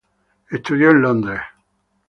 [0.49, 1.41] Estudió en Londres.